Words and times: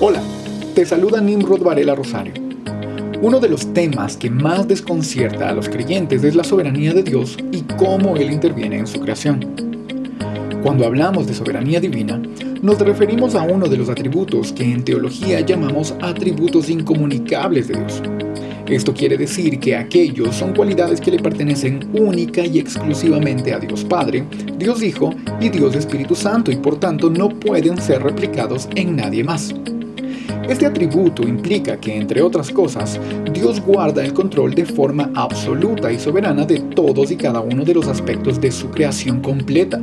Hola, 0.00 0.20
te 0.74 0.84
saluda 0.84 1.20
Nimrod 1.20 1.62
Varela 1.62 1.94
Rosario. 1.94 2.34
Uno 3.22 3.38
de 3.38 3.48
los 3.48 3.72
temas 3.72 4.16
que 4.16 4.28
más 4.28 4.66
desconcierta 4.66 5.48
a 5.48 5.52
los 5.52 5.68
creyentes 5.68 6.24
es 6.24 6.34
la 6.34 6.42
soberanía 6.42 6.92
de 6.92 7.04
Dios 7.04 7.36
y 7.52 7.62
cómo 7.78 8.16
Él 8.16 8.32
interviene 8.32 8.78
en 8.78 8.88
su 8.88 8.98
creación. 8.98 9.54
Cuando 10.64 10.84
hablamos 10.84 11.28
de 11.28 11.34
soberanía 11.34 11.78
divina, 11.78 12.20
nos 12.60 12.80
referimos 12.80 13.36
a 13.36 13.44
uno 13.44 13.68
de 13.68 13.76
los 13.76 13.88
atributos 13.88 14.52
que 14.52 14.64
en 14.64 14.84
teología 14.84 15.40
llamamos 15.40 15.94
atributos 16.02 16.70
incomunicables 16.70 17.68
de 17.68 17.74
Dios. 17.74 18.02
Esto 18.66 18.92
quiere 18.92 19.16
decir 19.16 19.60
que 19.60 19.76
aquellos 19.76 20.34
son 20.34 20.54
cualidades 20.54 21.00
que 21.00 21.12
le 21.12 21.20
pertenecen 21.20 21.88
única 21.92 22.44
y 22.44 22.58
exclusivamente 22.58 23.52
a 23.52 23.60
Dios 23.60 23.84
Padre, 23.84 24.24
Dios 24.58 24.82
Hijo 24.82 25.14
y 25.40 25.50
Dios 25.50 25.76
Espíritu 25.76 26.16
Santo 26.16 26.50
y 26.50 26.56
por 26.56 26.80
tanto 26.80 27.10
no 27.10 27.28
pueden 27.28 27.80
ser 27.80 28.02
replicados 28.02 28.68
en 28.74 28.96
nadie 28.96 29.22
más. 29.22 29.54
Este 30.48 30.66
atributo 30.66 31.26
implica 31.26 31.78
que, 31.78 31.96
entre 31.96 32.20
otras 32.20 32.50
cosas, 32.50 33.00
Dios 33.32 33.60
guarda 33.60 34.04
el 34.04 34.12
control 34.12 34.54
de 34.54 34.66
forma 34.66 35.10
absoluta 35.14 35.90
y 35.90 35.98
soberana 35.98 36.44
de 36.44 36.60
todos 36.60 37.10
y 37.10 37.16
cada 37.16 37.40
uno 37.40 37.64
de 37.64 37.74
los 37.74 37.88
aspectos 37.88 38.40
de 38.40 38.52
su 38.52 38.70
creación 38.70 39.20
completa, 39.20 39.80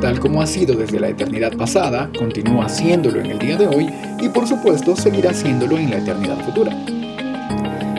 tal 0.00 0.20
como 0.20 0.42
ha 0.42 0.46
sido 0.46 0.74
desde 0.74 1.00
la 1.00 1.08
eternidad 1.08 1.56
pasada, 1.56 2.10
continúa 2.18 2.66
haciéndolo 2.66 3.20
en 3.20 3.26
el 3.26 3.38
día 3.38 3.56
de 3.56 3.66
hoy 3.66 3.88
y 4.20 4.28
por 4.28 4.46
supuesto 4.46 4.94
seguirá 4.94 5.30
haciéndolo 5.30 5.78
en 5.78 5.90
la 5.90 5.98
eternidad 5.98 6.38
futura. 6.44 6.76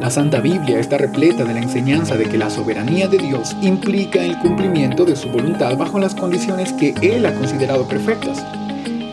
La 0.00 0.10
Santa 0.10 0.40
Biblia 0.40 0.78
está 0.78 0.98
repleta 0.98 1.44
de 1.44 1.54
la 1.54 1.60
enseñanza 1.60 2.16
de 2.16 2.26
que 2.26 2.38
la 2.38 2.50
soberanía 2.50 3.08
de 3.08 3.18
Dios 3.18 3.56
implica 3.62 4.22
el 4.22 4.38
cumplimiento 4.38 5.04
de 5.04 5.16
su 5.16 5.28
voluntad 5.30 5.76
bajo 5.76 5.98
las 5.98 6.14
condiciones 6.14 6.72
que 6.74 6.94
Él 7.00 7.24
ha 7.26 7.34
considerado 7.34 7.88
perfectas. 7.88 8.44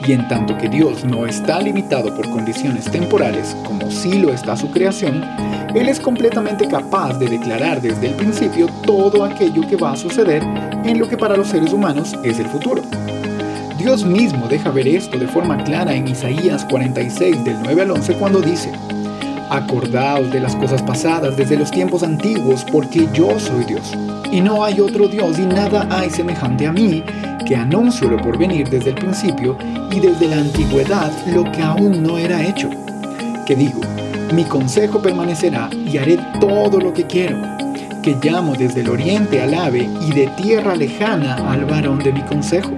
Y 0.05 0.11
en 0.11 0.27
tanto 0.27 0.57
que 0.57 0.67
Dios 0.67 1.05
no 1.05 1.25
está 1.25 1.61
limitado 1.61 2.13
por 2.13 2.29
condiciones 2.29 2.91
temporales 2.91 3.55
como 3.63 3.89
sí 3.89 4.19
lo 4.19 4.33
está 4.33 4.57
su 4.57 4.69
creación, 4.69 5.23
Él 5.73 5.87
es 5.87 5.99
completamente 5.99 6.67
capaz 6.67 7.17
de 7.19 7.27
declarar 7.27 7.81
desde 7.81 8.07
el 8.07 8.13
principio 8.15 8.67
todo 8.85 9.23
aquello 9.23 9.65
que 9.67 9.77
va 9.77 9.93
a 9.93 9.97
suceder 9.97 10.43
en 10.83 10.99
lo 10.99 11.07
que 11.07 11.15
para 11.15 11.37
los 11.37 11.47
seres 11.47 11.71
humanos 11.71 12.15
es 12.23 12.37
el 12.39 12.47
futuro. 12.47 12.81
Dios 13.77 14.05
mismo 14.05 14.47
deja 14.47 14.71
ver 14.71 14.87
esto 14.87 15.17
de 15.17 15.27
forma 15.27 15.63
clara 15.63 15.93
en 15.93 16.07
Isaías 16.07 16.65
46 16.65 17.43
del 17.45 17.57
9 17.63 17.81
al 17.83 17.91
11 17.91 18.13
cuando 18.15 18.41
dice, 18.41 18.71
Acordaos 19.53 20.31
de 20.31 20.39
las 20.39 20.55
cosas 20.55 20.81
pasadas 20.81 21.37
desde 21.37 21.55
los 21.55 21.69
tiempos 21.69 22.01
antiguos, 22.01 22.65
porque 22.71 23.07
yo 23.13 23.39
soy 23.39 23.63
Dios. 23.65 23.93
Y 24.31 24.41
no 24.41 24.63
hay 24.63 24.79
otro 24.79 25.07
Dios 25.07 25.37
y 25.37 25.45
nada 25.45 25.87
hay 25.91 26.09
semejante 26.09 26.65
a 26.65 26.71
mí, 26.71 27.03
que 27.45 27.55
anuncio 27.55 28.09
lo 28.09 28.17
por 28.17 28.35
venir 28.35 28.67
desde 28.67 28.89
el 28.89 28.95
principio 28.95 29.55
y 29.91 29.99
desde 29.99 30.27
la 30.27 30.37
antigüedad 30.37 31.11
lo 31.27 31.43
que 31.51 31.61
aún 31.61 32.01
no 32.01 32.17
era 32.17 32.41
hecho. 32.41 32.67
Que 33.45 33.55
digo, 33.55 33.79
mi 34.33 34.43
consejo 34.43 34.99
permanecerá 34.99 35.69
y 35.71 35.99
haré 35.99 36.17
todo 36.39 36.79
lo 36.79 36.91
que 36.91 37.05
quiero. 37.05 37.37
Que 38.01 38.17
llamo 38.23 38.55
desde 38.55 38.81
el 38.81 38.89
oriente 38.89 39.39
al 39.39 39.53
ave 39.53 39.87
y 40.01 40.13
de 40.13 40.25
tierra 40.35 40.75
lejana 40.75 41.35
al 41.51 41.65
varón 41.65 41.99
de 41.99 42.11
mi 42.11 42.21
consejo. 42.21 42.71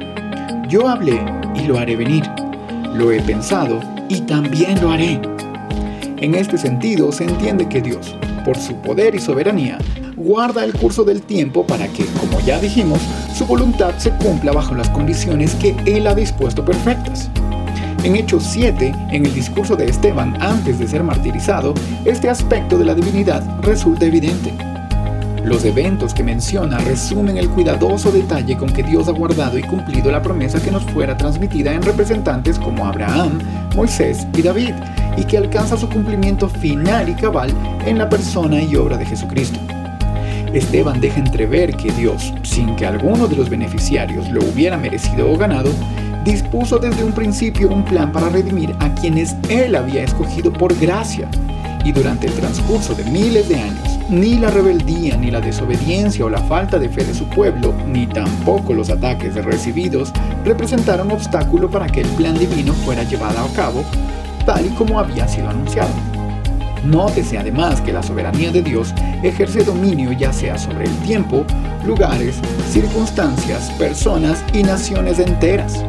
Yo 0.67 0.89
hablé 0.89 1.21
y 1.55 1.67
lo 1.67 1.79
haré 1.79 1.95
venir. 1.95 2.29
Lo 2.93 3.13
he 3.13 3.21
pensado 3.21 3.79
y 4.09 4.19
también 4.19 4.81
lo 4.81 4.91
haré. 4.91 5.21
En 6.25 6.33
este 6.33 6.57
sentido, 6.57 7.11
se 7.11 7.23
entiende 7.23 7.69
que 7.69 7.83
Dios, 7.83 8.15
por 8.45 8.57
su 8.57 8.73
poder 8.77 9.13
y 9.13 9.19
soberanía, 9.19 9.77
guarda 10.15 10.63
el 10.63 10.73
curso 10.73 11.03
del 11.03 11.21
tiempo 11.21 11.67
para 11.67 11.87
que, 11.87 12.03
como 12.19 12.39
ya 12.39 12.59
dijimos, 12.59 12.99
su 13.35 13.45
voluntad 13.45 13.95
se 13.99 14.09
cumpla 14.09 14.51
bajo 14.51 14.73
las 14.73 14.89
condiciones 14.89 15.53
que 15.53 15.75
Él 15.85 16.07
ha 16.07 16.15
dispuesto 16.15 16.65
perfectas. 16.65 17.29
En 18.03 18.15
Hechos 18.15 18.43
7, 18.43 18.91
en 19.11 19.23
el 19.23 19.35
discurso 19.35 19.75
de 19.75 19.85
Esteban 19.85 20.35
antes 20.41 20.79
de 20.79 20.87
ser 20.87 21.03
martirizado, 21.03 21.75
este 22.05 22.27
aspecto 22.27 22.79
de 22.79 22.85
la 22.85 22.95
divinidad 22.95 23.43
resulta 23.61 24.07
evidente. 24.07 24.74
Los 25.45 25.63
eventos 25.63 26.11
que 26.15 26.23
menciona 26.23 26.79
resumen 26.79 27.37
el 27.37 27.47
cuidadoso 27.51 28.11
detalle 28.11 28.57
con 28.57 28.67
que 28.73 28.81
Dios 28.81 29.07
ha 29.07 29.11
guardado 29.11 29.59
y 29.59 29.61
cumplido 29.61 30.11
la 30.11 30.23
promesa 30.23 30.59
que 30.59 30.71
nos 30.71 30.83
fuera 30.85 31.15
transmitida 31.15 31.71
en 31.71 31.83
representantes 31.83 32.57
como 32.57 32.83
Abraham, 32.83 33.37
Moisés 33.75 34.25
y 34.35 34.41
David, 34.41 34.73
y 35.15 35.23
que 35.23 35.37
alcanza 35.37 35.77
su 35.77 35.87
cumplimiento 35.87 36.49
final 36.49 37.09
y 37.09 37.13
cabal 37.13 37.53
en 37.85 37.99
la 37.99 38.09
persona 38.09 38.59
y 38.59 38.75
obra 38.75 38.97
de 38.97 39.05
Jesucristo. 39.05 39.59
Esteban 40.51 40.99
deja 40.99 41.19
entrever 41.19 41.77
que 41.77 41.91
Dios, 41.91 42.33
sin 42.41 42.75
que 42.75 42.87
alguno 42.87 43.27
de 43.27 43.35
los 43.35 43.47
beneficiarios 43.47 44.27
lo 44.29 44.43
hubiera 44.43 44.77
merecido 44.77 45.31
o 45.31 45.37
ganado, 45.37 45.69
dispuso 46.23 46.79
desde 46.79 47.03
un 47.03 47.11
principio 47.11 47.69
un 47.69 47.85
plan 47.85 48.11
para 48.11 48.29
redimir 48.29 48.75
a 48.79 48.95
quienes 48.95 49.35
él 49.47 49.75
había 49.75 50.03
escogido 50.03 50.51
por 50.51 50.75
gracia. 50.79 51.29
Y 51.85 51.93
durante 51.93 52.27
el 52.27 52.33
transcurso 52.33 52.93
de 52.95 53.05
miles 53.05 53.47
de 53.47 53.61
años, 53.61 53.99
ni 54.09 54.37
la 54.37 54.49
rebeldía, 54.49 55.15
ni 55.15 55.31
la 55.31 55.39
desobediencia 55.39 56.25
o 56.25 56.29
la 56.29 56.41
falta 56.41 56.77
de 56.77 56.89
fe 56.89 57.05
de 57.05 57.13
su 57.13 57.29
pueblo, 57.29 57.73
ni 57.87 58.07
tampoco 58.07 58.73
los 58.73 58.89
ataques 58.89 59.35
recibidos 59.35 60.11
representaron 60.43 61.11
obstáculo 61.11 61.69
para 61.69 61.87
que 61.87 62.01
el 62.01 62.07
plan 62.09 62.37
divino 62.37 62.73
fuera 62.73 63.03
llevado 63.03 63.39
a 63.39 63.53
cabo 63.53 63.85
tal 64.45 64.65
y 64.65 64.69
como 64.69 64.99
había 64.99 65.27
sido 65.27 65.49
anunciado. 65.49 65.93
Nótese 66.85 67.37
además 67.37 67.81
que 67.81 67.91
la 67.91 68.03
soberanía 68.03 68.51
de 68.51 68.61
Dios 68.61 68.93
ejerce 69.23 69.63
dominio 69.63 70.11
ya 70.11 70.31
sea 70.31 70.57
sobre 70.57 70.85
el 70.85 70.95
tiempo, 70.99 71.43
lugares, 71.85 72.39
circunstancias, 72.69 73.71
personas 73.71 74.43
y 74.53 74.61
naciones 74.61 75.17
enteras. 75.17 75.83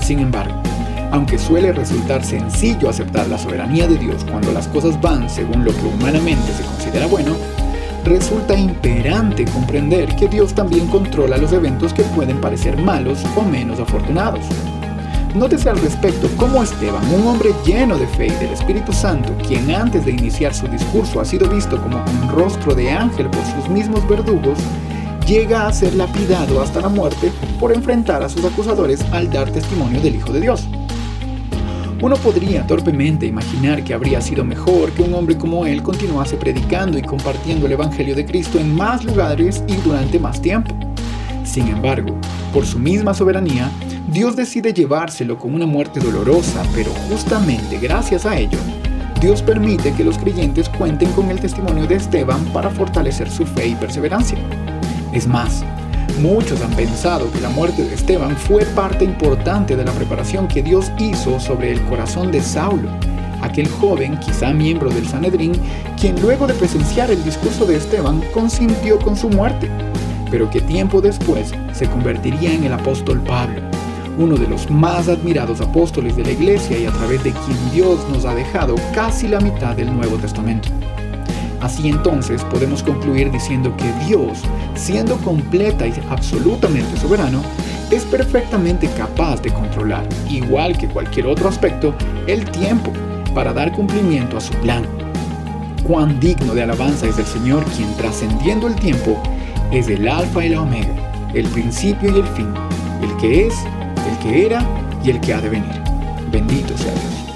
Sin 0.00 0.18
embargo, 0.18 0.63
aunque 1.10 1.38
suele 1.38 1.72
resultar 1.72 2.24
sencillo 2.24 2.88
aceptar 2.88 3.28
la 3.28 3.38
soberanía 3.38 3.86
de 3.86 3.96
Dios 3.96 4.24
cuando 4.30 4.52
las 4.52 4.68
cosas 4.68 5.00
van 5.00 5.28
según 5.28 5.64
lo 5.64 5.72
que 5.72 5.86
humanamente 5.86 6.52
se 6.52 6.64
considera 6.64 7.06
bueno, 7.06 7.36
resulta 8.04 8.54
imperante 8.54 9.44
comprender 9.46 10.14
que 10.16 10.28
Dios 10.28 10.54
también 10.54 10.86
controla 10.88 11.38
los 11.38 11.52
eventos 11.52 11.92
que 11.92 12.02
pueden 12.02 12.40
parecer 12.40 12.76
malos 12.76 13.24
o 13.36 13.42
menos 13.42 13.80
afortunados. 13.80 14.44
Nótese 15.34 15.68
al 15.68 15.78
respecto 15.78 16.28
cómo 16.36 16.62
Esteban, 16.62 17.02
un 17.12 17.26
hombre 17.26 17.52
lleno 17.66 17.98
de 17.98 18.06
fe 18.06 18.26
y 18.26 18.30
del 18.30 18.52
Espíritu 18.52 18.92
Santo, 18.92 19.34
quien 19.48 19.68
antes 19.74 20.04
de 20.04 20.12
iniciar 20.12 20.54
su 20.54 20.68
discurso 20.68 21.20
ha 21.20 21.24
sido 21.24 21.48
visto 21.48 21.80
como 21.82 21.96
un 21.96 22.28
rostro 22.30 22.72
de 22.74 22.92
ángel 22.92 23.28
por 23.30 23.44
sus 23.44 23.68
mismos 23.68 24.06
verdugos, 24.08 24.58
llega 25.26 25.66
a 25.66 25.72
ser 25.72 25.94
lapidado 25.94 26.62
hasta 26.62 26.80
la 26.80 26.88
muerte 26.88 27.32
por 27.58 27.72
enfrentar 27.72 28.22
a 28.22 28.28
sus 28.28 28.44
acusadores 28.44 29.00
al 29.10 29.28
dar 29.28 29.50
testimonio 29.50 30.00
del 30.00 30.14
Hijo 30.16 30.32
de 30.32 30.40
Dios. 30.40 30.68
Uno 32.04 32.16
podría 32.16 32.66
torpemente 32.66 33.24
imaginar 33.24 33.82
que 33.82 33.94
habría 33.94 34.20
sido 34.20 34.44
mejor 34.44 34.92
que 34.92 35.00
un 35.00 35.14
hombre 35.14 35.38
como 35.38 35.64
él 35.64 35.82
continuase 35.82 36.36
predicando 36.36 36.98
y 36.98 37.02
compartiendo 37.02 37.64
el 37.64 37.72
Evangelio 37.72 38.14
de 38.14 38.26
Cristo 38.26 38.58
en 38.58 38.76
más 38.76 39.06
lugares 39.06 39.64
y 39.66 39.76
durante 39.76 40.18
más 40.18 40.38
tiempo. 40.42 40.76
Sin 41.44 41.66
embargo, 41.68 42.14
por 42.52 42.66
su 42.66 42.78
misma 42.78 43.14
soberanía, 43.14 43.70
Dios 44.06 44.36
decide 44.36 44.74
llevárselo 44.74 45.38
con 45.38 45.54
una 45.54 45.64
muerte 45.64 45.98
dolorosa, 45.98 46.62
pero 46.74 46.90
justamente 47.08 47.78
gracias 47.78 48.26
a 48.26 48.36
ello, 48.36 48.58
Dios 49.22 49.40
permite 49.40 49.94
que 49.94 50.04
los 50.04 50.18
creyentes 50.18 50.68
cuenten 50.68 51.10
con 51.12 51.30
el 51.30 51.40
testimonio 51.40 51.86
de 51.86 51.94
Esteban 51.94 52.44
para 52.52 52.68
fortalecer 52.68 53.30
su 53.30 53.46
fe 53.46 53.68
y 53.68 53.74
perseverancia. 53.76 54.36
Es 55.14 55.26
más, 55.26 55.64
muchos 56.20 56.60
han 56.62 56.72
pensado 56.72 57.30
que 57.32 57.40
la 57.40 57.48
muerte 57.48 57.84
de 57.84 57.94
Esteban 57.94 58.36
fue 58.36 58.64
parte 58.64 59.04
importante 59.04 59.76
de 59.76 59.84
la 59.84 59.92
preparación 59.92 60.48
que 60.48 60.62
Dios 60.62 60.90
hizo 60.98 61.40
sobre 61.40 61.72
el 61.72 61.82
corazón 61.84 62.30
de 62.32 62.40
Saulo, 62.40 62.90
aquel 63.42 63.68
joven, 63.68 64.18
quizá 64.20 64.52
miembro 64.52 64.90
del 64.90 65.06
Sanedrín, 65.06 65.52
quien 66.00 66.20
luego 66.20 66.46
de 66.46 66.54
presenciar 66.54 67.10
el 67.10 67.22
discurso 67.24 67.66
de 67.66 67.76
Esteban 67.76 68.22
consintió 68.32 68.98
con 68.98 69.16
su 69.16 69.28
muerte, 69.28 69.68
pero 70.30 70.50
que 70.50 70.60
tiempo 70.60 71.00
después 71.00 71.52
se 71.72 71.86
convertiría 71.88 72.52
en 72.52 72.64
el 72.64 72.72
apóstol 72.72 73.20
Pablo 73.20 73.62
uno 74.18 74.36
de 74.36 74.46
los 74.46 74.70
más 74.70 75.08
admirados 75.08 75.60
apóstoles 75.60 76.16
de 76.16 76.24
la 76.24 76.30
Iglesia 76.30 76.78
y 76.78 76.86
a 76.86 76.92
través 76.92 77.22
de 77.24 77.32
quien 77.32 77.70
Dios 77.72 77.98
nos 78.10 78.24
ha 78.24 78.34
dejado 78.34 78.76
casi 78.94 79.28
la 79.28 79.40
mitad 79.40 79.74
del 79.74 79.94
Nuevo 79.94 80.16
Testamento. 80.16 80.68
Así 81.64 81.88
entonces 81.88 82.44
podemos 82.44 82.82
concluir 82.82 83.30
diciendo 83.30 83.74
que 83.78 83.90
Dios, 84.06 84.42
siendo 84.74 85.16
completa 85.16 85.86
y 85.86 85.94
absolutamente 86.10 86.94
soberano, 87.00 87.42
es 87.90 88.04
perfectamente 88.04 88.86
capaz 88.98 89.40
de 89.40 89.50
controlar, 89.50 90.06
igual 90.28 90.76
que 90.76 90.88
cualquier 90.88 91.26
otro 91.26 91.48
aspecto, 91.48 91.94
el 92.26 92.44
tiempo 92.50 92.92
para 93.34 93.54
dar 93.54 93.72
cumplimiento 93.72 94.36
a 94.36 94.42
su 94.42 94.52
plan. 94.56 94.84
Cuán 95.84 96.20
digno 96.20 96.54
de 96.54 96.64
alabanza 96.64 97.08
es 97.08 97.18
el 97.18 97.24
Señor 97.24 97.64
quien 97.74 97.96
trascendiendo 97.96 98.66
el 98.66 98.74
tiempo 98.74 99.18
es 99.72 99.88
el 99.88 100.06
alfa 100.06 100.44
y 100.44 100.50
la 100.50 100.60
omega, 100.60 101.30
el 101.32 101.46
principio 101.46 102.14
y 102.14 102.20
el 102.20 102.26
fin, 102.26 102.52
el 103.00 103.16
que 103.16 103.46
es, 103.46 103.54
el 104.06 104.18
que 104.18 104.44
era 104.44 104.62
y 105.02 105.08
el 105.08 105.18
que 105.18 105.32
ha 105.32 105.40
de 105.40 105.48
venir. 105.48 105.82
Bendito 106.30 106.76
sea 106.76 106.92
Dios. 106.92 107.33